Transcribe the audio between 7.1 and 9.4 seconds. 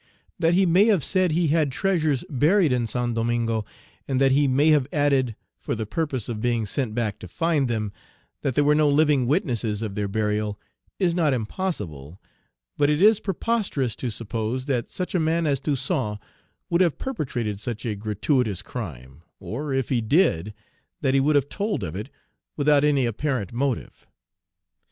to find them, that there were no living